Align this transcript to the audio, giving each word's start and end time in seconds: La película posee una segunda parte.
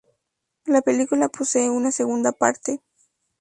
La 0.65 0.81
película 0.81 1.29
posee 1.29 1.69
una 1.69 1.91
segunda 1.91 2.31
parte. 2.31 2.81